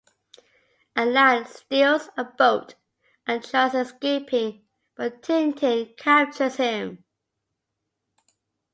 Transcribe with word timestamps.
Allan 0.95 1.45
steals 1.45 2.09
a 2.17 2.23
boat 2.23 2.73
and 3.27 3.43
tries 3.43 3.75
escaping, 3.75 4.63
but 4.95 5.21
Tintin 5.21 5.95
captures 5.95 6.55
him. 6.55 7.03